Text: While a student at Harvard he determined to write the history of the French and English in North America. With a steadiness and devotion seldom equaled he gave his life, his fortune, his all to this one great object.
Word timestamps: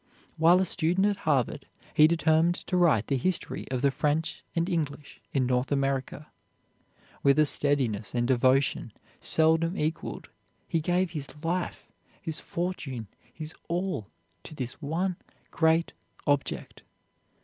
While 0.37 0.59
a 0.59 0.65
student 0.65 1.05
at 1.05 1.17
Harvard 1.29 1.67
he 1.93 2.07
determined 2.07 2.55
to 2.55 2.75
write 2.75 3.05
the 3.05 3.17
history 3.17 3.67
of 3.69 3.83
the 3.83 3.91
French 3.91 4.43
and 4.55 4.67
English 4.67 5.21
in 5.31 5.45
North 5.45 5.71
America. 5.71 6.31
With 7.21 7.37
a 7.37 7.45
steadiness 7.45 8.15
and 8.15 8.27
devotion 8.27 8.93
seldom 9.19 9.77
equaled 9.77 10.29
he 10.67 10.79
gave 10.79 11.11
his 11.11 11.27
life, 11.43 11.87
his 12.19 12.39
fortune, 12.39 13.09
his 13.31 13.53
all 13.67 14.07
to 14.43 14.55
this 14.55 14.81
one 14.81 15.17
great 15.51 15.93
object. 16.25 16.81